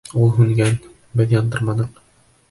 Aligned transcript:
Ул 0.19 0.29
һүнгән, 0.37 0.79
беҙ 1.21 1.35
яндырманыҡ. 1.35 2.01